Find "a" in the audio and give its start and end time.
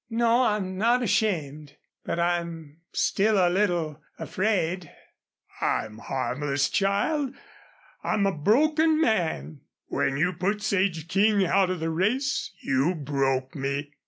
3.37-3.51, 8.25-8.33